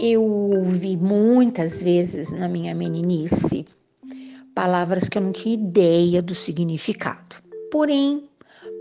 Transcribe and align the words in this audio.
eu 0.00 0.22
ouvi 0.22 0.96
muitas 0.96 1.82
vezes 1.82 2.30
na 2.30 2.48
minha 2.48 2.74
meninice 2.74 3.66
palavras 4.54 5.08
que 5.08 5.18
eu 5.18 5.22
não 5.22 5.32
tinha 5.32 5.54
ideia 5.54 6.22
do 6.22 6.34
significado. 6.34 7.36
Porém, 7.70 8.28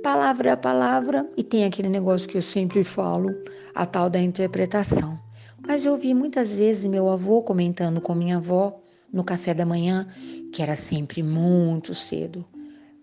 palavra 0.04 0.50
é 0.50 0.52
a 0.54 0.58
palavra 0.58 1.28
e 1.36 1.44
tem 1.44 1.66
aquele 1.66 1.90
negócio 1.90 2.30
que 2.30 2.38
eu 2.38 2.42
sempre 2.42 2.84
falo, 2.84 3.36
a 3.74 3.86
tal 3.86 4.10
da 4.10 4.20
interpretação. 4.20 5.20
Mas 5.68 5.86
eu 5.86 5.94
ouvi 5.94 6.14
muitas 6.14 6.56
vezes 6.56 6.86
meu 6.86 7.10
avô 7.10 7.42
comentando 7.42 8.00
com 8.00 8.14
minha 8.14 8.38
avó 8.38 8.80
no 9.12 9.24
café 9.24 9.54
da 9.54 9.66
manhã, 9.66 10.08
que 10.54 10.62
era 10.62 10.76
sempre 10.76 11.24
muito 11.24 11.94
cedo. 11.94 12.46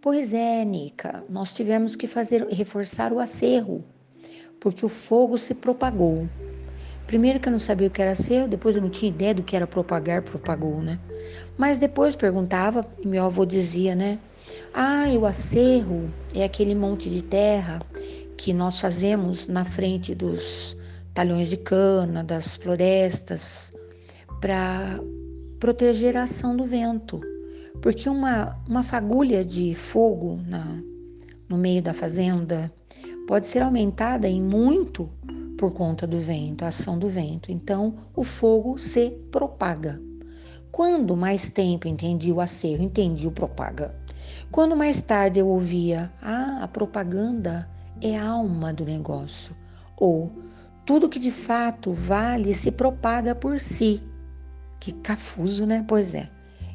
Pois 0.00 0.32
é, 0.32 0.64
Nica, 0.64 1.24
nós 1.28 1.52
tivemos 1.52 1.96
que 1.96 2.06
fazer 2.06 2.46
reforçar 2.48 3.12
o 3.12 3.18
acerro, 3.18 3.84
porque 4.60 4.86
o 4.86 4.88
fogo 4.88 5.36
se 5.36 5.54
propagou. 5.54 6.28
Primeiro 7.06 7.38
que 7.38 7.48
eu 7.48 7.52
não 7.52 7.58
sabia 7.58 7.88
o 7.88 7.90
que 7.90 8.00
era 8.00 8.14
ser, 8.14 8.48
depois 8.48 8.76
eu 8.76 8.82
não 8.82 8.88
tinha 8.88 9.10
ideia 9.10 9.34
do 9.34 9.42
que 9.42 9.54
era 9.54 9.66
propagar, 9.66 10.22
propagou, 10.22 10.80
né? 10.80 10.98
Mas 11.58 11.78
depois 11.78 12.16
perguntava 12.16 12.86
e 13.02 13.06
meu 13.06 13.24
avô 13.24 13.44
dizia, 13.44 13.94
né? 13.94 14.18
Ah, 14.72 15.04
o 15.18 15.26
acerro 15.26 16.12
é 16.34 16.44
aquele 16.44 16.74
monte 16.74 17.10
de 17.10 17.22
terra 17.22 17.80
que 18.36 18.52
nós 18.52 18.80
fazemos 18.80 19.46
na 19.46 19.64
frente 19.64 20.14
dos 20.14 20.76
talhões 21.12 21.48
de 21.48 21.56
cana, 21.58 22.24
das 22.24 22.56
florestas, 22.56 23.72
para 24.40 24.98
proteger 25.60 26.16
a 26.16 26.24
ação 26.24 26.56
do 26.56 26.66
vento. 26.66 27.20
Porque 27.80 28.08
uma, 28.08 28.58
uma 28.66 28.82
fagulha 28.82 29.44
de 29.44 29.74
fogo 29.74 30.40
na, 30.46 30.82
no 31.48 31.58
meio 31.58 31.82
da 31.82 31.92
fazenda 31.92 32.72
pode 33.26 33.46
ser 33.46 33.62
aumentada 33.62 34.28
em 34.28 34.42
muito 34.42 35.10
por 35.64 35.72
conta 35.72 36.06
do 36.06 36.20
vento, 36.20 36.62
a 36.62 36.68
ação 36.68 36.98
do 36.98 37.08
vento. 37.08 37.50
Então, 37.50 37.94
o 38.14 38.22
fogo 38.22 38.76
se 38.76 39.08
propaga. 39.32 39.98
Quando 40.70 41.16
mais 41.16 41.50
tempo 41.50 41.88
entendi 41.88 42.30
o 42.30 42.38
acerro, 42.38 42.82
entendi 42.82 43.26
o 43.26 43.32
propaga. 43.32 43.94
Quando 44.50 44.76
mais 44.76 45.00
tarde 45.00 45.40
eu 45.40 45.48
ouvia, 45.48 46.12
ah, 46.20 46.58
a 46.60 46.68
propaganda 46.68 47.66
é 48.02 48.14
a 48.14 48.28
alma 48.28 48.74
do 48.74 48.84
negócio, 48.84 49.56
ou 49.96 50.30
tudo 50.84 51.08
que 51.08 51.18
de 51.18 51.30
fato 51.30 51.94
vale 51.94 52.52
se 52.52 52.70
propaga 52.70 53.34
por 53.34 53.58
si. 53.58 54.02
Que 54.78 54.92
cafuso, 54.92 55.64
né? 55.64 55.82
Pois 55.88 56.14
é. 56.14 56.28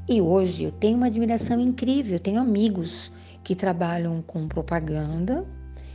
E 0.07 0.19
hoje 0.19 0.63
eu 0.63 0.71
tenho 0.71 0.97
uma 0.97 1.05
admiração 1.05 1.59
incrível, 1.59 2.13
eu 2.13 2.19
tenho 2.19 2.41
amigos 2.41 3.11
que 3.43 3.53
trabalham 3.53 4.23
com 4.23 4.47
propaganda 4.47 5.45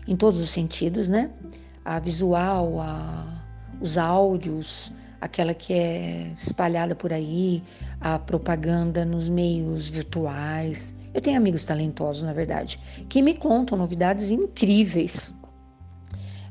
em 0.06 0.15
todos 0.15 0.39
os 0.39 0.50
sentidos, 0.50 1.09
né? 1.09 1.33
A 1.85 1.99
visual, 1.99 2.81
a, 2.81 3.27
os 3.81 3.99
áudios, 3.99 4.93
aquela 5.21 5.55
que 5.55 5.73
é 5.73 6.33
espalhada 6.37 6.95
por 6.95 7.13
aí, 7.13 7.63
a 8.01 8.19
propaganda 8.19 9.05
nos 9.05 9.29
meios 9.29 9.89
virtuais. 9.89 10.95
Eu 11.12 11.21
tenho 11.21 11.37
amigos 11.37 11.65
talentosos, 11.65 12.23
na 12.25 12.33
verdade, 12.33 12.81
que 13.09 13.23
me 13.23 13.35
contam 13.35 13.79
novidades 13.79 14.31
incríveis 14.31 15.35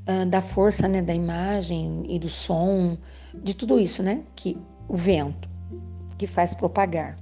uh, 0.07 0.25
da 0.27 0.41
força 0.41 0.87
né, 0.87 1.01
da 1.01 1.13
imagem 1.13 2.05
e 2.07 2.17
do 2.17 2.29
som, 2.29 2.97
de 3.43 3.53
tudo 3.53 3.79
isso, 3.79 4.01
né? 4.01 4.23
Que 4.35 4.57
o 4.87 4.95
vento 4.95 5.49
que 6.17 6.27
faz 6.27 6.53
propagar 6.53 7.15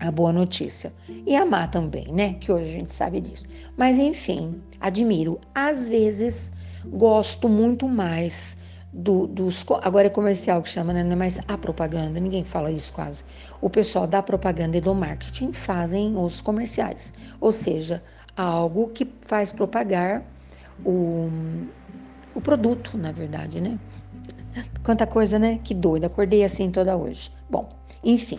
a 0.00 0.10
boa 0.10 0.32
notícia. 0.32 0.92
E 1.26 1.36
amar 1.36 1.70
também, 1.70 2.12
né? 2.12 2.34
Que 2.34 2.52
hoje 2.52 2.68
a 2.68 2.72
gente 2.72 2.92
sabe 2.92 3.20
disso. 3.20 3.46
Mas 3.76 3.96
enfim, 3.96 4.60
admiro. 4.80 5.40
Às 5.54 5.88
vezes 5.88 6.52
gosto 6.86 7.48
muito 7.48 7.88
mais 7.88 8.56
do, 8.92 9.26
dos. 9.26 9.64
Agora 9.82 10.06
é 10.06 10.10
comercial 10.10 10.62
que 10.62 10.68
chama, 10.68 10.92
né? 10.92 11.00
É 11.00 11.16
mais 11.16 11.38
a 11.48 11.58
propaganda, 11.58 12.18
ninguém 12.20 12.44
fala 12.44 12.70
isso 12.70 12.92
quase. 12.92 13.24
O 13.60 13.68
pessoal 13.68 14.06
da 14.06 14.22
propaganda 14.22 14.76
e 14.76 14.80
do 14.80 14.94
marketing 14.94 15.52
fazem 15.52 16.16
os 16.16 16.40
comerciais, 16.40 17.12
ou 17.40 17.52
seja, 17.52 18.02
algo 18.36 18.88
que 18.88 19.10
faz 19.26 19.52
propagar 19.52 20.22
o, 20.84 21.28
o 22.34 22.40
produto, 22.40 22.96
na 22.96 23.12
verdade, 23.12 23.60
né? 23.60 23.78
Quanta 24.82 25.06
coisa, 25.06 25.38
né? 25.38 25.60
Que 25.62 25.74
doida, 25.74 26.06
acordei 26.06 26.44
assim 26.44 26.70
toda 26.70 26.96
hoje. 26.96 27.30
Bom, 27.50 27.68
enfim. 28.02 28.38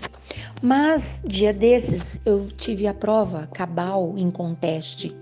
Mas, 0.62 1.22
dia 1.26 1.54
desses, 1.54 2.20
eu 2.26 2.48
tive 2.48 2.88
a 2.88 2.94
prova 2.94 3.48
cabal 3.54 4.14
em 4.18 4.32
conteste, 4.32 5.16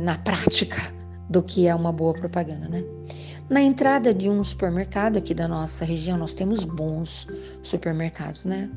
na 0.00 0.16
prática, 0.18 0.92
do 1.32 1.42
que 1.42 1.66
é 1.66 1.74
uma 1.74 1.90
boa 1.90 2.12
propaganda, 2.12 2.68
né? 2.68 2.84
Na 3.48 3.60
entrada 3.60 4.12
de 4.12 4.28
um 4.28 4.44
supermercado 4.44 5.16
aqui 5.16 5.32
da 5.32 5.48
nossa 5.48 5.82
região, 5.82 6.18
nós 6.18 6.34
temos 6.34 6.62
bons 6.62 7.26
supermercados, 7.62 8.44
né? 8.44 8.70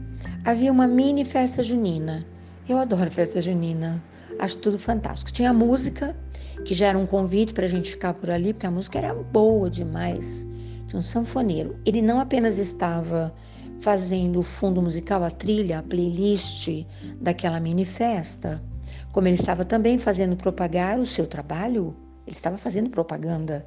Havia 0.46 0.72
uma 0.72 0.88
mini 0.88 1.26
festa 1.26 1.62
junina. 1.62 2.26
Eu 2.68 2.78
adoro 2.78 3.12
festa 3.12 3.42
junina, 3.42 4.02
acho 4.40 4.58
tudo 4.58 4.80
fantástico. 4.80 5.32
Tinha 5.34 5.52
música, 5.54 6.16
que 6.64 6.74
já 6.74 6.88
era 6.88 6.98
um 6.98 7.06
convite 7.06 7.54
para 7.54 7.66
a 7.66 7.70
gente 7.70 7.92
ficar 7.92 8.14
por 8.14 8.30
ali, 8.30 8.54
porque 8.54 8.66
a 8.66 8.72
música 8.72 9.00
era 9.00 9.14
boa 9.14 9.70
demais. 9.70 10.48
Tinha 10.88 11.00
um 11.00 11.04
sanfoneiro. 11.04 11.76
Ele 11.86 12.02
não 12.02 12.20
apenas 12.20 12.58
estava 12.58 13.34
fazendo 13.80 14.40
o 14.40 14.44
fundo 14.44 14.82
musical, 14.82 15.24
a 15.26 15.30
trilha, 15.30 15.80
a 15.80 15.84
playlist 15.84 16.86
daquela 17.20 17.60
mini 17.60 17.84
festa, 17.84 18.64
como 19.12 19.28
ele 19.28 19.36
estava 19.36 19.66
também 19.66 19.98
fazendo 19.98 20.38
propagar 20.38 20.98
o 20.98 21.06
seu 21.06 21.28
trabalho 21.28 21.96
ele 22.26 22.36
estava 22.36 22.58
fazendo 22.58 22.90
propaganda 22.90 23.66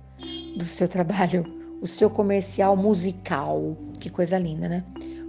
do 0.56 0.64
seu 0.64 0.88
trabalho, 0.88 1.44
o 1.80 1.86
seu 1.86 2.10
comercial 2.10 2.76
musical. 2.76 3.76
Que 4.00 4.10
coisa 4.10 4.38
linda, 4.38 4.68
né? 4.68 4.84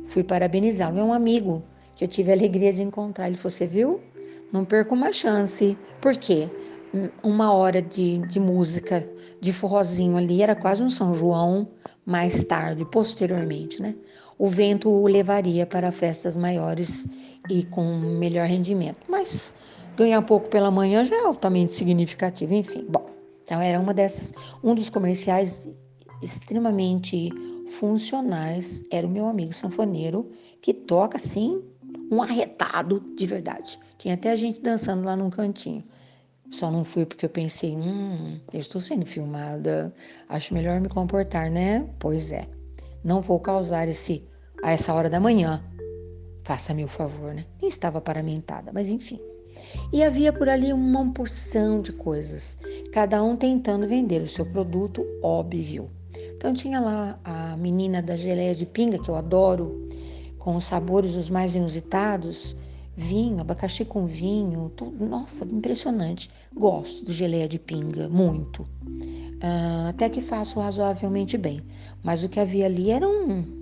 Fui 0.08 0.24
parabenizá-lo. 0.24 1.00
É 1.00 1.04
um 1.04 1.14
amigo 1.14 1.64
que 1.96 2.04
eu 2.04 2.08
tive 2.08 2.32
a 2.32 2.34
alegria 2.34 2.74
de 2.74 2.82
encontrar. 2.82 3.28
Ele 3.28 3.36
falou: 3.36 3.52
Você 3.52 3.68
viu? 3.68 4.02
Não 4.52 4.66
perca 4.66 4.94
uma 4.94 5.12
chance. 5.12 5.78
Por 6.02 6.16
quê? 6.16 6.50
Uma 7.22 7.54
hora 7.54 7.82
de, 7.82 8.18
de 8.28 8.40
música, 8.40 9.08
de 9.40 9.54
forrozinho 9.54 10.18
ali, 10.18 10.42
era 10.42 10.56
quase 10.56 10.82
um 10.82 10.90
São 10.90 11.14
João 11.14 11.68
mais 12.04 12.44
tarde, 12.44 12.84
posteriormente, 12.84 13.80
né? 13.80 13.94
O 14.40 14.50
vento 14.50 14.90
o 14.90 15.06
levaria 15.06 15.68
para 15.68 15.92
festas 15.92 16.36
maiores 16.36 17.08
e 17.48 17.64
com 17.66 17.84
melhor 18.00 18.48
rendimento. 18.48 19.00
Mas 19.08 19.54
ganhar 19.96 20.22
pouco 20.24 20.48
pela 20.48 20.72
manhã 20.72 21.06
já 21.06 21.16
é 21.16 21.26
altamente 21.26 21.74
significativo. 21.74 22.54
Enfim, 22.54 22.86
bom. 22.90 23.09
Então 23.50 23.60
era 23.60 23.80
uma 23.80 23.96
dessas, 23.96 24.32
um 24.64 24.76
dos 24.76 24.92
comerciais 24.92 25.68
extremamente 26.22 27.32
funcionais 27.80 28.84
era 28.92 29.08
o 29.08 29.10
meu 29.10 29.28
amigo 29.28 29.54
sanfoneiro 29.54 30.30
que 30.62 30.72
toca 30.72 31.18
assim 31.18 31.60
um 32.12 32.22
arretado 32.22 33.00
de 33.18 33.26
verdade. 33.26 33.80
Tinha 33.98 34.14
até 34.14 34.38
gente 34.38 34.62
dançando 34.62 35.04
lá 35.04 35.16
num 35.16 35.32
cantinho. 35.32 35.84
Só 36.52 36.70
não 36.70 36.84
fui 36.84 37.08
porque 37.08 37.26
eu 37.26 37.30
pensei, 37.30 37.76
hum, 37.76 38.40
eu 38.54 38.60
estou 38.60 38.80
sendo 38.80 39.04
filmada, 39.08 39.92
acho 40.28 40.54
melhor 40.54 40.80
me 40.80 40.88
comportar, 40.88 41.50
né? 41.50 41.90
Pois 41.98 42.31
é. 42.31 42.48
Não 43.04 43.20
vou 43.20 43.40
causar 43.40 43.88
esse 43.88 44.24
a 44.62 44.74
essa 44.74 44.94
hora 44.94 45.10
da 45.10 45.20
manhã. 45.20 45.64
Faça-me 46.44 46.84
o 46.84 46.88
favor, 46.88 47.34
né? 47.34 47.48
Nem 47.60 47.68
estava 47.68 48.00
paramentada, 48.00 48.72
mas 48.72 48.90
enfim. 48.90 49.20
E 49.92 50.04
havia 50.04 50.31
por 50.31 50.48
ali 50.48 50.72
uma 50.72 51.12
porção 51.12 51.81
de 51.81 51.92
coisas, 51.92 52.58
cada 52.92 53.24
um 53.24 53.36
tentando 53.36 53.88
vender 53.88 54.22
o 54.22 54.28
seu 54.28 54.46
produto 54.46 55.06
óbvio. 55.22 55.90
Então 56.36 56.54
tinha 56.54 56.80
lá 56.80 57.20
a 57.24 57.58
menina 57.58 58.02
da 58.02 58.16
geleia 58.16 58.56
de 58.56 58.66
pinga, 58.66 58.98
que 58.98 59.10
eu 59.10 59.16
adoro, 59.16 59.90
com 60.38 60.56
os 60.56 60.64
sabores 60.64 61.16
os 61.16 61.30
mais 61.30 61.54
inusitados, 61.54 62.56
vinho, 62.96 63.40
abacaxi 63.40 63.86
com 63.86 64.06
vinho, 64.06 64.72
tudo, 64.75 65.06
nossa, 65.06 65.46
impressionante. 65.46 66.30
Gosto 66.56 67.06
de 67.06 67.13
geleia 67.13 67.48
de 67.48 67.60
pinga, 67.60 68.10
muito. 68.10 68.63
Uh, 68.63 69.90
até 69.90 70.10
que 70.10 70.22
faço 70.22 70.60
razoavelmente 70.60 71.38
bem. 71.38 71.62
Mas 72.04 72.24
o 72.24 72.30
que 72.30 72.40
havia 72.40 72.66
ali 72.66 72.90
era 72.92 73.08
um, 73.08 73.59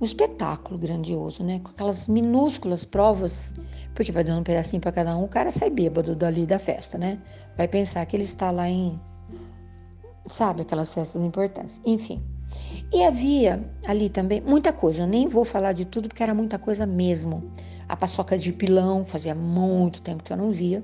um 0.00 0.04
espetáculo 0.04 0.78
grandioso, 0.78 1.42
né? 1.42 1.60
Com 1.62 1.70
aquelas 1.70 2.06
minúsculas 2.06 2.84
provas, 2.84 3.52
porque 3.94 4.12
vai 4.12 4.22
dando 4.22 4.40
um 4.40 4.44
pedacinho 4.44 4.80
para 4.80 4.92
cada 4.92 5.16
um, 5.16 5.24
o 5.24 5.28
cara 5.28 5.50
sai 5.50 5.70
bêbado 5.70 6.14
dali 6.14 6.46
da 6.46 6.58
festa, 6.58 6.96
né? 6.96 7.18
Vai 7.56 7.66
pensar 7.66 8.04
que 8.06 8.16
ele 8.16 8.24
está 8.24 8.50
lá 8.50 8.68
em, 8.68 8.98
sabe, 10.30 10.62
aquelas 10.62 10.94
festas 10.94 11.22
importantes. 11.22 11.80
Enfim. 11.84 12.22
E 12.92 13.02
havia 13.02 13.62
ali 13.86 14.08
também 14.08 14.40
muita 14.40 14.72
coisa, 14.72 15.06
nem 15.06 15.28
vou 15.28 15.44
falar 15.44 15.72
de 15.72 15.84
tudo 15.84 16.08
porque 16.08 16.22
era 16.22 16.32
muita 16.32 16.58
coisa 16.58 16.86
mesmo. 16.86 17.50
A 17.88 17.96
paçoca 17.96 18.38
de 18.38 18.52
pilão, 18.52 19.04
fazia 19.04 19.34
muito 19.34 20.00
tempo 20.00 20.22
que 20.22 20.32
eu 20.32 20.36
não 20.36 20.50
via 20.50 20.82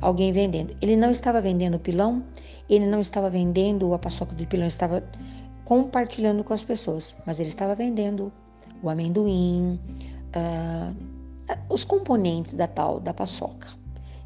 alguém 0.00 0.32
vendendo. 0.32 0.76
Ele 0.80 0.96
não 0.96 1.10
estava 1.10 1.40
vendendo 1.40 1.78
pilão, 1.78 2.24
ele 2.68 2.86
não 2.86 3.00
estava 3.00 3.30
vendendo 3.30 3.92
a 3.94 3.98
paçoca 3.98 4.34
de 4.34 4.46
pilão, 4.46 4.66
estava 4.66 5.02
compartilhando 5.64 6.44
com 6.44 6.54
as 6.54 6.62
pessoas, 6.62 7.16
mas 7.26 7.40
ele 7.40 7.48
estava 7.48 7.74
vendendo 7.74 8.32
o 8.82 8.88
amendoim, 8.88 9.78
uh, 10.34 10.96
os 11.68 11.84
componentes 11.84 12.54
da 12.54 12.66
tal 12.66 13.00
da 13.00 13.14
paçoca. 13.14 13.68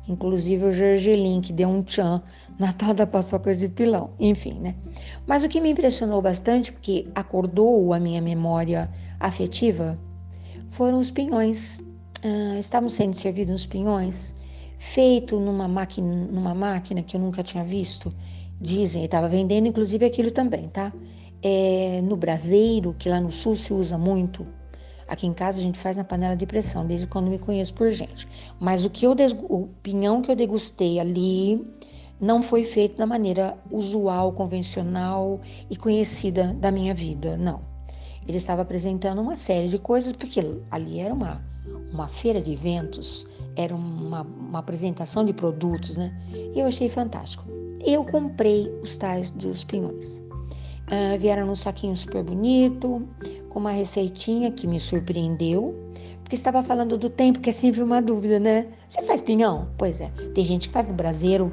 Inclusive 0.09 0.65
o 0.65 0.73
Gergelin, 0.73 1.41
que 1.41 1.53
deu 1.53 1.69
um 1.69 1.83
tchan 1.83 2.23
na 2.59 2.73
tal 2.73 2.93
da 2.93 3.07
paçoca 3.07 3.55
de 3.55 3.69
pilão. 3.69 4.11
Enfim, 4.19 4.55
né? 4.55 4.75
Mas 5.27 5.45
o 5.45 5.49
que 5.49 5.61
me 5.61 5.71
impressionou 5.71 6.21
bastante, 6.21 6.73
porque 6.73 7.07
acordou 7.15 7.93
a 7.93 8.01
minha 8.01 8.21
memória 8.21 8.91
afetiva, 9.21 9.99
foram 10.71 10.99
os 10.99 11.11
pinhões. 11.11 11.81
Ah, 12.25 12.59
estavam 12.59 12.89
sendo 12.89 13.15
servidos 13.15 13.55
uns 13.55 13.67
pinhões, 13.67 14.35
feito 14.79 15.39
numa 15.39 15.69
máquina, 15.69 16.27
numa 16.27 16.55
máquina 16.55 17.03
que 17.03 17.17
eu 17.17 17.21
nunca 17.21 17.43
tinha 17.43 17.65
visto. 17.65 18.13
Dizem, 18.61 19.05
estava 19.05 19.29
vendendo 19.29 19.69
inclusive 19.69 20.05
aquilo 20.05 20.31
também, 20.31 20.69
tá? 20.69 20.93
É, 21.43 22.01
no 22.03 22.17
braseiro, 22.17 22.95
que 22.99 23.09
lá 23.09 23.21
no 23.21 23.31
sul 23.31 23.55
se 23.55 23.73
usa 23.73 23.97
muito, 23.97 24.47
Aqui 25.11 25.27
em 25.27 25.35
casa 25.35 25.59
a 25.59 25.63
gente 25.63 25.77
faz 25.77 25.97
na 25.97 26.05
panela 26.05 26.37
de 26.37 26.47
pressão, 26.47 26.87
desde 26.87 27.05
quando 27.05 27.29
me 27.29 27.39
conheço 27.39 27.75
por 27.75 27.91
gente. 27.91 28.29
Mas 28.61 28.85
o 28.85 28.91
que 28.91 29.05
eu 29.05 29.17
o 29.49 29.67
pinhão 29.83 30.23
que 30.23 30.31
eu 30.31 30.37
degustei 30.37 31.01
ali 31.01 31.67
não 32.21 32.41
foi 32.41 32.63
feito 32.63 32.97
da 32.97 33.07
maneira 33.07 33.59
usual, 33.73 34.33
convencional 34.33 35.41
e 35.69 35.77
conhecida 35.77 36.55
da 36.61 36.71
minha 36.71 36.95
vida, 36.95 37.37
não. 37.37 37.61
Ele 38.25 38.37
estava 38.37 38.63
apresentando 38.63 39.21
uma 39.21 39.35
série 39.35 39.67
de 39.67 39.79
coisas, 39.79 40.13
porque 40.13 40.41
ali 40.71 41.01
era 41.01 41.13
uma, 41.13 41.43
uma 41.93 42.07
feira 42.07 42.41
de 42.41 42.53
eventos, 42.53 43.27
era 43.57 43.75
uma, 43.75 44.23
uma 44.23 44.61
apresentação 44.61 45.25
de 45.25 45.33
produtos, 45.33 45.97
né? 45.97 46.17
E 46.55 46.61
eu 46.61 46.67
achei 46.67 46.89
fantástico. 46.89 47.45
Eu 47.85 48.05
comprei 48.05 48.71
os 48.81 48.97
tais 48.97 49.33
dos 49.33 49.65
pinhões. 49.65 50.23
Uh, 50.91 51.17
vieram 51.21 51.47
num 51.47 51.55
saquinho 51.55 51.97
super 51.97 52.25
bonito, 52.25 53.07
com 53.49 53.61
uma 53.61 53.71
receitinha 53.71 54.51
que 54.51 54.67
me 54.67 54.81
surpreendeu, 54.81 55.73
porque 56.25 56.35
estava 56.35 56.65
falando 56.65 56.99
do 56.99 57.09
tempo, 57.09 57.39
que 57.39 57.51
é 57.51 57.53
sempre 57.53 57.81
uma 57.81 58.03
dúvida, 58.03 58.41
né? 58.41 58.67
Você 58.89 59.01
faz 59.03 59.23
pinhão? 59.23 59.69
Pois 59.79 60.01
é, 60.01 60.09
tem 60.35 60.45
gente 60.45 60.67
que 60.67 60.75
faz 60.75 60.89
no 60.89 60.95
braseiro. 60.95 61.53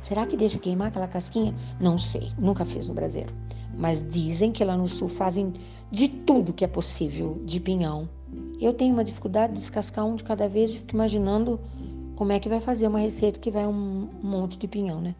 Será 0.00 0.26
que 0.26 0.36
deixa 0.36 0.58
queimar 0.58 0.88
aquela 0.88 1.08
casquinha? 1.08 1.54
Não 1.80 1.96
sei, 1.98 2.30
nunca 2.38 2.66
fiz 2.66 2.88
no 2.88 2.94
braseiro. 2.94 3.32
Mas 3.74 4.06
dizem 4.06 4.52
que 4.52 4.62
lá 4.62 4.76
no 4.76 4.86
sul 4.86 5.08
fazem 5.08 5.54
de 5.90 6.08
tudo 6.08 6.52
que 6.52 6.64
é 6.64 6.68
possível 6.68 7.40
de 7.44 7.60
pinhão. 7.60 8.06
Eu 8.60 8.74
tenho 8.74 8.92
uma 8.92 9.04
dificuldade 9.04 9.54
de 9.54 9.60
descascar 9.60 10.04
um 10.04 10.14
de 10.14 10.24
cada 10.24 10.46
vez 10.46 10.72
e 10.72 10.78
fico 10.78 10.94
imaginando 10.94 11.58
como 12.16 12.32
é 12.32 12.38
que 12.38 12.48
vai 12.48 12.60
fazer 12.60 12.86
uma 12.86 12.98
receita 12.98 13.38
que 13.38 13.50
vai 13.50 13.66
um 13.66 14.08
monte 14.22 14.58
de 14.58 14.68
pinhão, 14.68 15.00
né? 15.00 15.14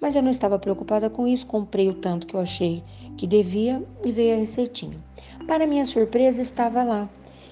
Mas 0.00 0.14
eu 0.14 0.22
não 0.22 0.30
estava 0.30 0.58
preocupada 0.58 1.10
com 1.10 1.26
isso, 1.26 1.46
comprei 1.46 1.88
o 1.88 1.94
tanto 1.94 2.26
que 2.26 2.34
eu 2.34 2.40
achei 2.40 2.82
que 3.16 3.26
devia 3.26 3.82
e 4.04 4.12
veio 4.12 4.36
a 4.36 4.38
receitinha. 4.38 4.96
Para 5.46 5.66
minha 5.66 5.84
surpresa, 5.84 6.40
estava 6.40 6.84
lá 6.84 7.08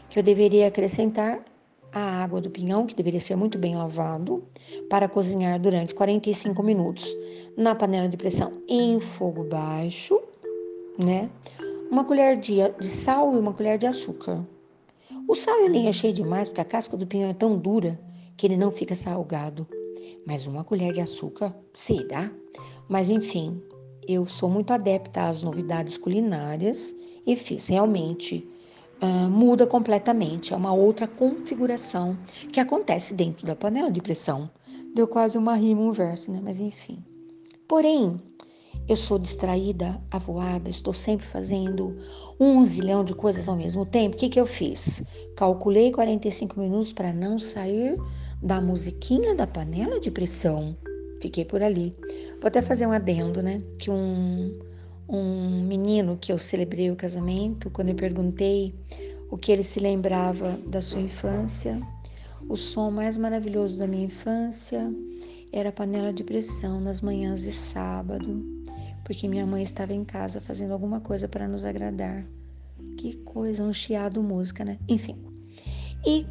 que 0.09 0.19
eu 0.19 0.23
deveria 0.23 0.69
acrescentar 0.69 1.45
a 1.93 2.23
água 2.23 2.41
do 2.41 2.51
pinhão, 2.51 2.87
que 2.87 2.95
deveria 2.95 3.21
ser 3.21 3.37
muito 3.37 3.59
bem 3.59 3.75
lavado, 3.75 4.45
para 4.89 5.09
cozinhar 5.09 5.59
durante 5.59 5.95
45 5.95 6.63
minutos 6.63 7.17
na 7.57 7.75
panela 7.75 8.09
de 8.09 8.17
pressão 8.17 8.53
em 8.69 9.01
fogo 9.01 9.45
baixo, 9.45 10.21
né? 10.99 11.31
Uma 11.91 12.05
colher 12.05 12.37
de, 12.37 12.57
de 12.79 12.89
sal 12.89 13.35
e 13.35 13.39
uma 13.39 13.53
colher 13.53 13.79
de 13.79 13.87
açúcar. 13.87 14.45
O 15.27 15.35
sal 15.35 15.57
eu 15.61 15.71
nem 15.71 15.89
achei 15.89 16.13
demais, 16.13 16.49
porque 16.49 16.61
a 16.61 16.65
casca 16.65 16.97
do 16.97 17.07
pinhão 17.07 17.31
é 17.31 17.35
tão 17.35 17.57
dura 17.57 17.99
que 18.37 18.47
ele 18.47 18.57
não 18.57 18.71
fica 18.71 18.95
salgado. 18.95 19.67
Mas 20.27 20.47
uma 20.47 20.65
colher 20.65 20.93
de 20.93 21.01
açúcar, 21.01 21.55
será? 21.73 22.31
Mas 22.89 23.09
enfim, 23.09 23.63
eu 24.09 24.27
sou 24.27 24.51
muito 24.51 24.73
adepta 24.73 25.29
às 25.29 25.43
novidades 25.43 25.97
culinárias 25.97 26.95
e 27.25 27.37
fiz. 27.37 27.69
Realmente 27.69 28.47
uh, 29.01 29.31
muda 29.31 29.67
completamente, 29.67 30.53
é 30.53 30.57
uma 30.57 30.73
outra 30.73 31.07
configuração 31.07 32.17
que 32.53 32.61
acontece 32.61 33.15
dentro 33.15 33.47
da 33.47 33.55
panela 33.55 33.91
de 33.91 34.01
pressão. 34.01 34.51
Deu 34.95 35.07
quase 35.07 35.39
uma 35.39 35.55
rima, 35.55 35.83
um 35.83 35.93
verso, 35.93 36.33
né? 36.33 36.41
Mas 36.43 36.59
enfim. 36.59 37.05
Porém, 37.69 38.21
eu 38.89 38.97
sou 38.97 39.19
distraída, 39.19 40.01
avoada, 40.11 40.71
estou 40.71 40.95
sempre 40.95 41.27
fazendo 41.27 41.97
um 42.39 42.65
zilhão 42.65 43.05
de 43.05 43.15
coisas 43.15 43.49
ao 43.49 43.57
mesmo 43.57 43.85
tempo. 43.85 44.15
O 44.15 44.19
que, 44.19 44.29
que 44.29 44.41
eu 44.41 44.47
fiz? 44.47 45.03
Calculei 45.37 45.91
45 45.91 46.59
minutos 46.59 46.93
para 46.93 47.13
não 47.13 47.39
sair 47.39 47.99
da 48.43 48.61
musiquinha 48.61 49.35
da 49.35 49.47
panela 49.47 50.01
de 50.01 50.11
pressão. 50.11 50.77
Fiquei 51.21 51.45
por 51.45 51.63
ali. 51.63 51.95
Vou 52.41 52.49
até 52.49 52.61
fazer 52.61 52.87
um 52.87 52.93
adendo, 52.93 53.43
né? 53.43 53.63
Que 53.79 53.91
um, 53.91 54.59
um 55.09 55.63
menino 55.63 56.19
que 56.21 56.33
eu 56.33 56.39
celebrei 56.39 56.91
o 56.91 56.97
casamento, 56.97 57.71
quando 57.71 57.89
eu 57.89 57.95
perguntei 57.95 58.75
o 59.31 59.37
que 59.37 59.51
ele 59.51 59.63
se 59.63 59.81
lembrava 59.81 60.59
da 60.69 60.81
sua 60.81 61.01
infância, 61.01 61.81
o 62.49 62.57
som 62.57 62.91
mais 62.91 63.17
maravilhoso 63.17 63.79
da 63.79 63.87
minha 63.87 64.07
infância 64.07 64.93
era 65.53 65.71
a 65.71 65.73
panela 65.73 66.13
de 66.13 66.23
pressão 66.23 66.81
nas 66.81 67.01
manhãs 67.01 67.43
de 67.43 67.53
sábado, 67.53 68.45
porque 69.05 69.27
minha 69.27 69.47
mãe 69.47 69.63
estava 69.63 69.93
em 69.93 70.05
casa 70.05 70.41
fazendo 70.41 70.73
alguma 70.73 71.01
coisa 71.01 71.27
para 71.27 71.49
nos 71.49 71.65
agradar. 71.65 72.27
Que 72.99 73.15
coisa, 73.19 73.63
um 73.63 73.73
chiado 73.73 74.23
música, 74.23 74.65
né? 74.65 74.79
Enfim. 74.89 75.17
E 76.07 76.27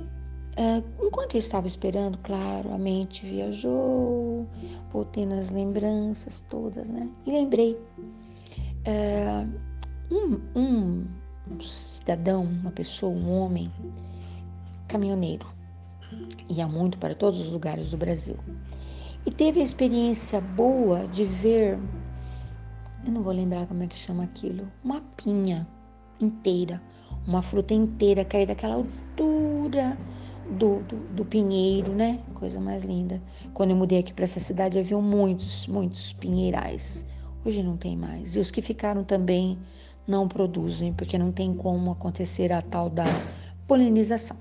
enquanto 1.01 1.35
eu 1.35 1.39
estava 1.39 1.67
esperando, 1.67 2.17
claro, 2.19 2.73
a 2.73 2.77
mente 2.77 3.25
viajou, 3.25 4.47
voltei 4.91 5.25
nas 5.25 5.49
lembranças 5.49 6.45
todas, 6.49 6.87
né? 6.87 7.09
E 7.25 7.31
lembrei 7.31 7.77
é, 8.85 9.45
um, 10.11 10.39
um 10.55 11.59
cidadão, 11.61 12.43
uma 12.43 12.71
pessoa, 12.71 13.11
um 13.11 13.31
homem, 13.31 13.71
caminhoneiro, 14.87 15.47
ia 16.49 16.67
muito 16.67 16.97
para 16.97 17.15
todos 17.15 17.39
os 17.39 17.51
lugares 17.51 17.91
do 17.91 17.97
Brasil 17.97 18.37
e 19.25 19.31
teve 19.31 19.59
a 19.59 19.63
experiência 19.63 20.39
boa 20.39 21.07
de 21.07 21.25
ver, 21.25 21.79
eu 23.05 23.11
não 23.11 23.23
vou 23.23 23.33
lembrar 23.33 23.65
como 23.65 23.83
é 23.83 23.87
que 23.87 23.97
chama 23.97 24.23
aquilo, 24.23 24.71
uma 24.83 25.01
pinha 25.17 25.67
inteira, 26.19 26.81
uma 27.27 27.41
fruta 27.41 27.73
inteira 27.73 28.23
cair 28.23 28.45
daquela 28.45 28.75
altura 28.75 29.97
do, 30.51 30.81
do, 30.83 30.95
do, 31.13 31.25
pinheiro, 31.25 31.93
né? 31.93 32.19
Coisa 32.33 32.59
mais 32.59 32.83
linda. 32.83 33.21
Quando 33.53 33.71
eu 33.71 33.75
mudei 33.75 33.99
aqui 33.99 34.13
para 34.13 34.25
essa 34.25 34.39
cidade, 34.39 34.77
havia 34.79 34.97
muitos, 34.97 35.67
muitos 35.67 36.13
pinheirais 36.13 37.05
Hoje 37.45 37.61
não 37.61 37.77
tem 37.77 37.95
mais. 37.95 38.35
E 38.35 38.39
os 38.39 38.49
que 38.49 38.59
ficaram 38.59 39.03
também 39.03 39.55
não 40.07 40.27
produzem, 40.27 40.91
porque 40.91 41.15
não 41.15 41.31
tem 41.31 41.53
como 41.53 41.91
acontecer 41.91 42.51
a 42.51 42.59
tal 42.59 42.89
da 42.89 43.05
polinização. 43.67 44.35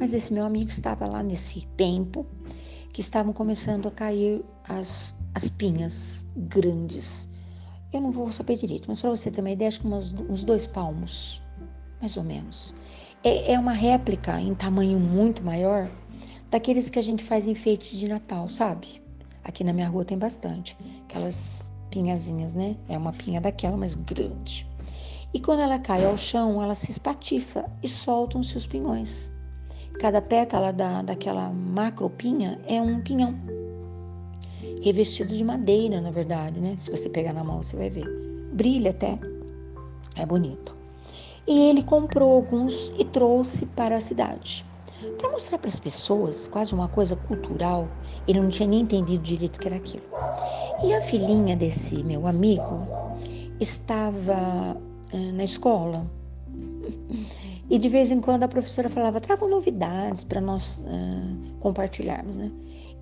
Mas 0.00 0.12
esse 0.12 0.32
meu 0.32 0.44
amigo 0.44 0.68
estava 0.68 1.06
lá 1.06 1.22
nesse 1.22 1.64
tempo 1.76 2.26
que 2.92 3.00
estavam 3.00 3.32
começando 3.32 3.86
a 3.86 3.90
cair 3.92 4.44
as, 4.68 5.14
as 5.32 5.48
pinhas 5.48 6.26
grandes. 6.36 7.28
Eu 7.92 8.00
não 8.00 8.10
vou 8.10 8.32
saber 8.32 8.56
direito, 8.56 8.86
mas 8.88 9.00
para 9.00 9.10
você 9.10 9.30
ter 9.30 9.42
uma 9.42 9.50
ideia, 9.52 9.68
acho 9.68 9.80
que 9.80 9.86
umas, 9.86 10.12
uns 10.12 10.42
dois 10.42 10.66
palmos, 10.66 11.40
mais 12.00 12.16
ou 12.16 12.24
menos. 12.24 12.74
É, 13.22 13.52
é 13.52 13.58
uma 13.58 13.72
réplica 13.72 14.40
em 14.40 14.54
tamanho 14.54 14.98
muito 14.98 15.44
maior 15.44 15.90
daqueles 16.50 16.88
que 16.88 16.98
a 16.98 17.02
gente 17.02 17.22
faz 17.22 17.46
enfeite 17.46 17.96
de 17.96 18.08
Natal, 18.08 18.48
sabe? 18.48 19.02
Aqui 19.44 19.62
na 19.62 19.72
minha 19.72 19.88
rua 19.88 20.04
tem 20.04 20.16
bastante. 20.16 20.76
Aquelas 21.04 21.70
pinhazinhas, 21.90 22.54
né? 22.54 22.76
É 22.88 22.96
uma 22.96 23.12
pinha 23.12 23.40
daquela, 23.40 23.76
mas 23.76 23.94
grande. 23.94 24.66
E 25.34 25.40
quando 25.40 25.60
ela 25.60 25.78
cai 25.78 26.04
ao 26.04 26.16
chão, 26.16 26.62
ela 26.62 26.74
se 26.74 26.90
espatifa 26.90 27.70
e 27.82 27.88
soltam-se 27.88 28.56
os 28.56 28.66
pinhões. 28.66 29.30
Cada 30.00 30.22
pétala 30.22 30.72
da, 30.72 31.02
daquela 31.02 31.50
macropinha 31.50 32.58
é 32.66 32.80
um 32.80 33.02
pinhão. 33.02 33.38
Revestido 34.82 35.36
de 35.36 35.44
madeira, 35.44 36.00
na 36.00 36.10
verdade, 36.10 36.58
né? 36.58 36.74
Se 36.78 36.90
você 36.90 37.08
pegar 37.08 37.34
na 37.34 37.44
mão, 37.44 37.62
você 37.62 37.76
vai 37.76 37.90
ver. 37.90 38.06
Brilha 38.54 38.92
até. 38.92 39.18
É 40.16 40.24
bonito. 40.24 40.79
E 41.46 41.68
ele 41.68 41.82
comprou 41.82 42.32
alguns 42.32 42.92
e 42.98 43.04
trouxe 43.04 43.66
para 43.66 43.96
a 43.96 44.00
cidade. 44.00 44.64
Para 45.18 45.30
mostrar 45.30 45.58
para 45.58 45.68
as 45.68 45.78
pessoas, 45.78 46.46
quase 46.48 46.74
uma 46.74 46.88
coisa 46.88 47.16
cultural, 47.16 47.88
ele 48.28 48.40
não 48.40 48.48
tinha 48.48 48.68
nem 48.68 48.80
entendido 48.80 49.22
direito 49.22 49.56
o 49.56 49.60
que 49.60 49.68
era 49.68 49.76
aquilo. 49.76 50.04
E 50.84 50.92
a 50.94 51.00
filhinha 51.00 51.56
desse 51.56 52.02
meu 52.04 52.26
amigo 52.26 52.86
estava 53.58 54.76
uh, 55.12 55.32
na 55.32 55.44
escola. 55.44 56.10
E 57.70 57.78
de 57.78 57.88
vez 57.88 58.10
em 58.10 58.20
quando 58.20 58.42
a 58.42 58.48
professora 58.48 58.88
falava: 58.88 59.20
tragam 59.20 59.48
novidades 59.48 60.24
para 60.24 60.40
nós 60.40 60.84
uh, 60.86 61.56
compartilharmos, 61.60 62.36
né? 62.36 62.50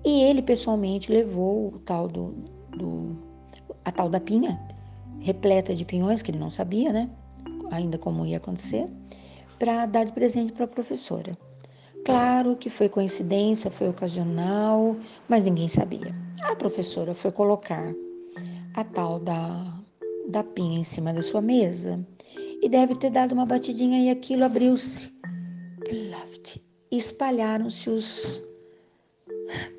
E 0.05 0.23
ele 0.23 0.41
pessoalmente 0.41 1.11
levou 1.11 1.73
o 1.73 1.79
tal 1.79 2.07
do, 2.07 2.33
do, 2.77 3.17
a 3.83 3.91
tal 3.91 4.09
da 4.09 4.19
pinha, 4.19 4.59
repleta 5.19 5.75
de 5.75 5.83
pinhões, 5.83 6.21
que 6.21 6.31
ele 6.31 6.39
não 6.39 6.49
sabia, 6.49 6.93
né? 6.93 7.09
Ainda 7.71 7.97
como 7.97 8.25
ia 8.25 8.37
acontecer, 8.37 8.85
para 9.57 9.85
dar 9.85 10.05
de 10.05 10.11
presente 10.11 10.53
para 10.53 10.65
a 10.65 10.67
professora. 10.67 11.37
Claro 12.05 12.55
que 12.55 12.69
foi 12.69 12.89
coincidência, 12.89 13.69
foi 13.69 13.89
ocasional, 13.89 14.95
mas 15.27 15.45
ninguém 15.45 15.67
sabia. 15.67 16.15
A 16.43 16.55
professora 16.55 17.13
foi 17.13 17.31
colocar 17.31 17.93
a 18.75 18.83
tal 18.83 19.19
da, 19.19 19.79
da 20.29 20.43
pinha 20.43 20.79
em 20.79 20.83
cima 20.83 21.13
da 21.13 21.21
sua 21.21 21.41
mesa 21.41 22.03
e 22.61 22.69
deve 22.69 22.95
ter 22.95 23.09
dado 23.09 23.33
uma 23.33 23.45
batidinha 23.45 23.99
e 23.99 24.09
aquilo 24.09 24.45
abriu-se. 24.45 25.13
Espalharam-se 26.91 27.89
os 27.89 28.41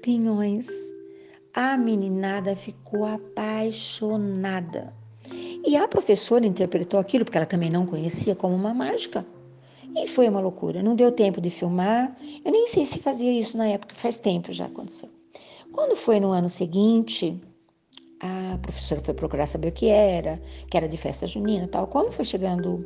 pinhões. 0.03 0.69
A 1.55 1.77
meninada 1.77 2.55
ficou 2.55 3.05
apaixonada. 3.07 4.95
E 5.65 5.77
a 5.77 5.87
professora 5.87 6.47
interpretou 6.47 6.99
aquilo, 6.99 7.25
porque 7.25 7.37
ela 7.37 7.47
também 7.47 7.71
não 7.71 7.87
conhecia, 7.87 8.35
como 8.35 8.55
uma 8.55 8.73
mágica. 8.73 9.27
E 9.97 10.07
foi 10.07 10.29
uma 10.29 10.41
loucura. 10.41 10.83
Não 10.83 10.95
deu 10.95 11.13
tempo 11.13 11.41
de 11.41 11.51
filmar. 11.51 12.17
Eu 12.45 12.53
nem 12.53 12.67
sei 12.69 12.85
se 12.85 12.99
fazia 13.01 13.31
isso 13.31 13.57
na 13.57 13.67
época, 13.67 13.95
faz 13.95 14.19
tempo 14.19 14.53
já 14.53 14.67
aconteceu. 14.67 15.09
Quando 15.73 15.97
foi 15.97 16.19
no 16.19 16.31
ano 16.33 16.49
seguinte, 16.49 17.41
a 18.21 18.59
professora 18.59 19.01
foi 19.03 19.15
procurar 19.15 19.47
saber 19.47 19.69
o 19.69 19.73
que 19.73 19.89
era, 19.89 20.41
que 20.69 20.77
era 20.77 20.89
de 20.89 20.97
festa 20.97 21.27
junina 21.27 21.67
tal. 21.69 21.87
Quando 21.87 22.13
foi 22.13 22.25
chegando 22.25 22.85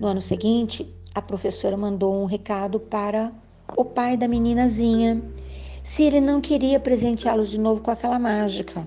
no 0.00 0.06
ano 0.06 0.20
seguinte, 0.20 0.92
a 1.14 1.22
professora 1.22 1.76
mandou 1.76 2.14
um 2.14 2.24
recado 2.24 2.78
para 2.78 3.32
o 3.76 3.84
pai 3.84 4.16
da 4.16 4.28
meninazinha 4.28 5.22
se 5.82 6.04
ele 6.04 6.20
não 6.20 6.40
queria 6.40 6.78
presenteá-los 6.78 7.50
de 7.50 7.58
novo 7.58 7.80
com 7.80 7.90
aquela 7.90 8.18
mágica. 8.18 8.86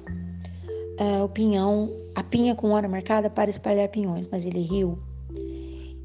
Uh, 0.99 1.23
o 1.23 1.29
pinhão, 1.29 1.91
a 2.15 2.23
pinha 2.23 2.55
com 2.55 2.71
hora 2.71 2.87
marcada 2.87 3.29
para 3.29 3.49
espalhar 3.49 3.87
pinhões, 3.89 4.27
mas 4.31 4.45
ele 4.45 4.61
riu. 4.61 4.99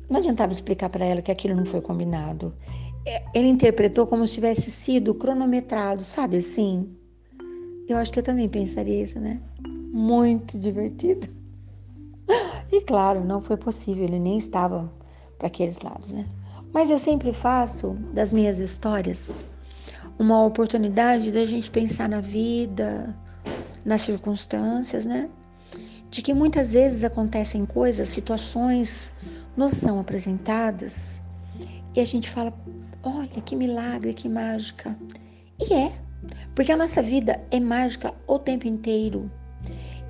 Não 0.08 0.18
adiantava 0.18 0.52
explicar 0.52 0.88
para 0.88 1.04
ela 1.04 1.22
que 1.22 1.32
aquilo 1.32 1.54
não 1.54 1.64
foi 1.64 1.80
combinado. 1.80 2.54
É, 3.06 3.24
ele 3.34 3.48
interpretou 3.48 4.06
como 4.06 4.26
se 4.26 4.34
tivesse 4.34 4.70
sido 4.70 5.14
cronometrado, 5.14 6.02
sabe 6.02 6.38
assim? 6.38 6.88
Eu 7.88 7.96
acho 7.96 8.12
que 8.12 8.18
eu 8.18 8.22
também 8.22 8.48
pensaria 8.48 9.02
isso, 9.02 9.18
né? 9.20 9.40
Muito 9.92 10.58
divertido. 10.58 11.28
E 12.72 12.80
claro, 12.80 13.24
não 13.24 13.40
foi 13.40 13.56
possível, 13.56 14.02
ele 14.02 14.18
nem 14.18 14.38
estava 14.38 14.92
para 15.38 15.46
aqueles 15.46 15.78
lados, 15.80 16.12
né? 16.12 16.26
Mas 16.74 16.90
eu 16.90 16.98
sempre 16.98 17.32
faço 17.32 17.94
das 18.12 18.32
minhas 18.32 18.58
histórias 18.58 19.44
uma 20.18 20.44
oportunidade 20.44 21.30
da 21.30 21.44
gente 21.46 21.70
pensar 21.70 22.08
na 22.08 22.20
vida, 22.20 23.16
nas 23.84 24.02
circunstâncias, 24.02 25.06
né? 25.06 25.30
De 26.10 26.22
que 26.22 26.32
muitas 26.32 26.72
vezes 26.72 27.04
acontecem 27.04 27.66
coisas, 27.66 28.08
situações 28.08 29.12
nos 29.56 29.72
são 29.72 29.98
apresentadas 29.98 31.22
e 31.94 32.00
a 32.00 32.04
gente 32.04 32.28
fala: 32.28 32.52
olha 33.02 33.40
que 33.44 33.56
milagre, 33.56 34.12
que 34.12 34.28
mágica. 34.28 34.96
E 35.60 35.72
é, 35.72 35.92
porque 36.54 36.72
a 36.72 36.76
nossa 36.76 37.02
vida 37.02 37.40
é 37.50 37.58
mágica 37.58 38.12
o 38.26 38.38
tempo 38.38 38.66
inteiro. 38.66 39.30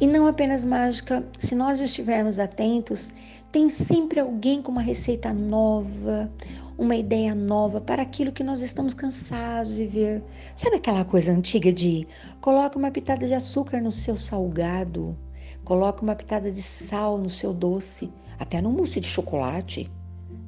E 0.00 0.06
não 0.06 0.26
apenas 0.26 0.64
mágica, 0.64 1.24
se 1.38 1.54
nós 1.54 1.80
estivermos 1.80 2.38
atentos, 2.38 3.12
tem 3.50 3.70
sempre 3.70 4.20
alguém 4.20 4.60
com 4.60 4.70
uma 4.70 4.82
receita 4.82 5.32
nova, 5.32 6.30
uma 6.76 6.94
ideia 6.94 7.34
nova 7.34 7.80
para 7.80 8.02
aquilo 8.02 8.32
que 8.32 8.44
nós 8.44 8.60
estamos 8.60 8.92
cansados 8.92 9.74
de 9.76 9.86
ver. 9.86 10.22
Sabe 10.54 10.76
aquela 10.76 11.04
coisa 11.04 11.32
antiga 11.32 11.72
de 11.72 12.06
coloca 12.42 12.78
uma 12.78 12.90
pitada 12.90 13.26
de 13.26 13.32
açúcar 13.32 13.80
no 13.80 13.90
seu 13.90 14.18
salgado, 14.18 15.16
coloca 15.66 16.00
uma 16.00 16.14
pitada 16.14 16.50
de 16.50 16.62
sal 16.62 17.18
no 17.18 17.28
seu 17.28 17.52
doce, 17.52 18.08
até 18.38 18.62
no 18.62 18.70
mousse 18.70 19.00
de 19.00 19.08
chocolate. 19.08 19.90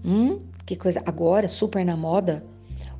Hum, 0.04 0.38
que 0.64 0.76
coisa 0.76 1.02
agora 1.04 1.48
super 1.48 1.84
na 1.84 1.96
moda, 1.96 2.42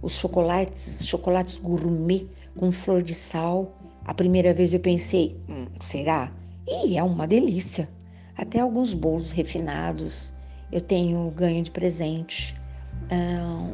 os 0.02 0.14
chocolates, 0.14 1.06
chocolates 1.06 1.60
gourmet 1.60 2.26
com 2.56 2.72
flor 2.72 3.02
de 3.02 3.14
sal. 3.14 3.72
A 4.04 4.12
primeira 4.12 4.52
vez 4.52 4.74
eu 4.74 4.80
pensei, 4.80 5.40
hum, 5.48 5.66
será? 5.80 6.32
E 6.66 6.98
é 6.98 7.02
uma 7.04 7.24
delícia. 7.24 7.88
Até 8.36 8.58
alguns 8.58 8.92
bolos 8.92 9.30
refinados 9.30 10.32
eu 10.72 10.80
tenho 10.80 11.30
ganho 11.30 11.62
de 11.62 11.70
presente. 11.70 12.60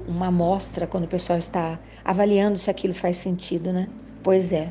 Uma 0.07 0.27
amostra 0.27 0.87
quando 0.87 1.05
o 1.05 1.09
pessoal 1.09 1.39
está 1.39 1.81
avaliando 2.05 2.59
se 2.59 2.71
aquilo 2.71 2.93
faz 2.93 3.17
sentido, 3.17 3.73
né? 3.73 3.89
Pois 4.23 4.53
é. 4.53 4.71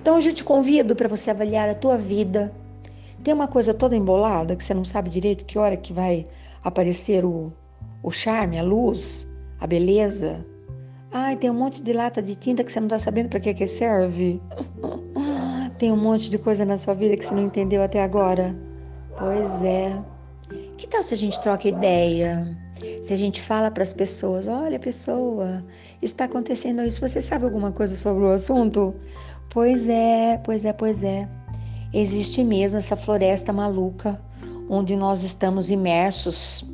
Então 0.00 0.16
hoje 0.16 0.30
eu 0.30 0.34
te 0.34 0.42
convido 0.42 0.96
para 0.96 1.06
você 1.06 1.30
avaliar 1.30 1.68
a 1.68 1.74
tua 1.74 1.98
vida. 1.98 2.50
Tem 3.22 3.34
uma 3.34 3.46
coisa 3.46 3.74
toda 3.74 3.96
embolada 3.96 4.56
que 4.56 4.64
você 4.64 4.72
não 4.72 4.84
sabe 4.84 5.10
direito 5.10 5.44
que 5.44 5.58
hora 5.58 5.76
que 5.76 5.92
vai 5.92 6.26
aparecer 6.64 7.24
o, 7.24 7.52
o 8.02 8.10
charme, 8.10 8.58
a 8.58 8.62
luz, 8.62 9.28
a 9.60 9.66
beleza. 9.66 10.44
Ai, 11.12 11.36
tem 11.36 11.50
um 11.50 11.54
monte 11.54 11.82
de 11.82 11.92
lata 11.92 12.22
de 12.22 12.34
tinta 12.34 12.64
que 12.64 12.72
você 12.72 12.80
não 12.80 12.86
está 12.86 12.98
sabendo 12.98 13.28
para 13.28 13.40
que, 13.40 13.52
que 13.52 13.66
serve. 13.66 14.40
tem 15.78 15.92
um 15.92 15.96
monte 15.96 16.30
de 16.30 16.38
coisa 16.38 16.64
na 16.64 16.78
sua 16.78 16.94
vida 16.94 17.16
que 17.16 17.24
você 17.24 17.34
não 17.34 17.44
entendeu 17.44 17.82
até 17.82 18.02
agora. 18.02 18.56
Pois 19.18 19.62
é. 19.62 19.98
Que 20.76 20.86
tal 20.86 21.02
se 21.02 21.14
a 21.14 21.16
gente 21.16 21.40
troca 21.40 21.68
ideia? 21.68 22.56
Se 23.02 23.12
a 23.12 23.16
gente 23.16 23.40
fala 23.42 23.70
para 23.70 23.82
as 23.82 23.92
pessoas, 23.92 24.46
olha, 24.46 24.78
pessoa, 24.78 25.62
está 26.00 26.24
acontecendo 26.24 26.82
isso, 26.82 27.06
você 27.06 27.20
sabe 27.20 27.44
alguma 27.44 27.72
coisa 27.72 27.94
sobre 27.94 28.24
o 28.24 28.30
assunto? 28.30 28.94
Pois 29.50 29.88
é, 29.88 30.40
pois 30.44 30.64
é, 30.64 30.72
pois 30.72 31.02
é. 31.02 31.28
Existe 31.92 32.44
mesmo 32.44 32.78
essa 32.78 32.96
floresta 32.96 33.52
maluca 33.52 34.20
onde 34.68 34.94
nós 34.94 35.22
estamos 35.22 35.70
imersos. 35.70 36.64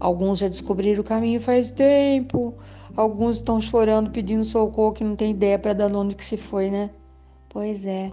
Alguns 0.00 0.38
já 0.38 0.48
descobriram 0.48 1.00
o 1.00 1.04
caminho 1.04 1.40
faz 1.40 1.70
tempo, 1.70 2.54
alguns 2.96 3.36
estão 3.36 3.60
chorando, 3.60 4.10
pedindo 4.10 4.44
socorro, 4.44 4.92
que 4.92 5.04
não 5.04 5.16
tem 5.16 5.30
ideia 5.30 5.58
para 5.58 5.72
dar 5.72 5.94
onde 5.94 6.16
que 6.16 6.24
se 6.24 6.36
foi, 6.36 6.70
né? 6.70 6.90
Pois 7.48 7.84
é. 7.86 8.12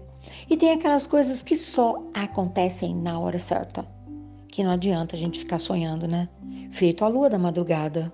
E 0.50 0.56
tem 0.56 0.72
aquelas 0.72 1.08
coisas 1.08 1.42
que 1.42 1.56
só 1.56 2.04
acontecem 2.14 2.96
na 2.96 3.20
hora 3.20 3.40
certa 3.40 3.86
que 4.54 4.64
não 4.64 4.70
adianta 4.70 5.16
a 5.16 5.20
gente 5.20 5.40
ficar 5.40 5.58
sonhando, 5.58 6.08
né? 6.08 6.30
Feito 6.72 7.04
a 7.04 7.08
lua 7.08 7.28
da 7.28 7.40
madrugada. 7.40 8.14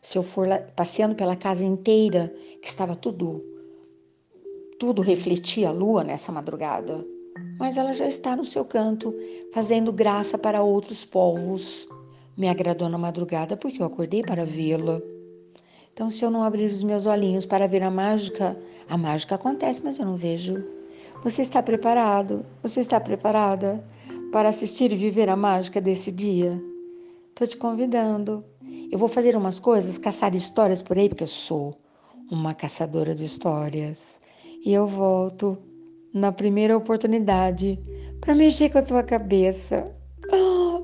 Se 0.00 0.16
eu 0.16 0.22
for 0.22 0.46
lá, 0.46 0.58
passeando 0.76 1.16
pela 1.16 1.34
casa 1.34 1.64
inteira, 1.64 2.32
que 2.62 2.68
estava 2.68 2.94
tudo, 2.94 3.44
tudo 4.78 5.02
refletia 5.02 5.70
a 5.70 5.72
lua 5.72 6.04
nessa 6.04 6.30
madrugada, 6.30 7.04
mas 7.58 7.76
ela 7.76 7.92
já 7.92 8.06
está 8.06 8.36
no 8.36 8.44
seu 8.44 8.64
canto, 8.64 9.14
fazendo 9.52 9.92
graça 9.92 10.38
para 10.38 10.62
outros 10.62 11.04
povos. 11.04 11.88
Me 12.36 12.48
agradou 12.48 12.88
na 12.88 12.98
madrugada 12.98 13.56
porque 13.56 13.80
eu 13.80 13.86
acordei 13.86 14.22
para 14.22 14.44
vê-la. 14.44 15.00
Então, 15.92 16.10
se 16.10 16.24
eu 16.24 16.30
não 16.30 16.42
abrir 16.42 16.66
os 16.66 16.82
meus 16.82 17.06
olhinhos 17.06 17.46
para 17.46 17.68
ver 17.68 17.82
a 17.82 17.90
mágica, 17.90 18.56
a 18.88 18.96
mágica 18.96 19.36
acontece, 19.36 19.80
mas 19.84 19.98
eu 19.98 20.04
não 20.04 20.16
vejo. 20.16 20.64
Você 21.22 21.42
está 21.42 21.62
preparado? 21.62 22.44
Você 22.62 22.80
está 22.80 23.00
preparada? 23.00 23.82
para 24.34 24.48
assistir 24.48 24.92
e 24.92 24.96
viver 24.96 25.28
a 25.28 25.36
mágica 25.36 25.80
desse 25.80 26.10
dia? 26.10 26.60
Estou 27.28 27.46
te 27.46 27.56
convidando. 27.56 28.44
Eu 28.90 28.98
vou 28.98 29.08
fazer 29.08 29.36
umas 29.36 29.60
coisas, 29.60 29.96
caçar 29.96 30.34
histórias 30.34 30.82
por 30.82 30.98
aí, 30.98 31.08
porque 31.08 31.22
eu 31.22 31.28
sou 31.28 31.78
uma 32.28 32.52
caçadora 32.52 33.14
de 33.14 33.24
histórias. 33.24 34.20
E 34.66 34.74
eu 34.74 34.88
volto 34.88 35.56
na 36.14 36.32
primeira 36.32 36.76
oportunidade 36.76 37.78
para 38.20 38.34
mexer 38.34 38.70
com 38.70 38.78
a 38.78 38.82
tua 38.82 39.02
cabeça, 39.02 39.92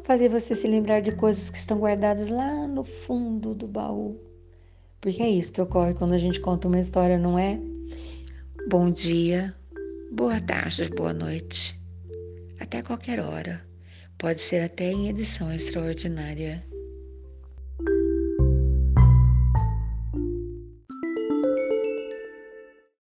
fazer 0.05 0.29
você 0.29 0.55
se 0.55 0.67
lembrar 0.67 1.01
de 1.01 1.13
coisas 1.13 1.49
que 1.49 1.57
estão 1.57 1.79
guardadas 1.79 2.29
lá 2.29 2.67
no 2.67 2.85
fundo 2.85 3.55
do 3.55 3.67
baú. 3.67 4.21
Porque 5.01 5.23
é 5.23 5.31
isso 5.31 5.53
que 5.53 5.61
ocorre 5.61 5.95
quando 5.95 6.13
a 6.13 6.19
gente 6.19 6.41
conta 6.41 6.69
uma 6.69 6.81
história, 6.81 7.17
não 7.17 7.39
é? 7.39 7.59
Bom 8.69 8.91
dia, 8.91 9.55
boa 10.13 10.39
tarde, 10.41 10.91
boa 10.91 11.15
noite 11.15 11.81
até 12.61 12.83
qualquer 12.83 13.19
hora, 13.19 13.61
pode 14.19 14.39
ser 14.39 14.63
até 14.63 14.93
em 14.93 15.09
edição 15.09 15.53
extraordinária. 15.53 16.63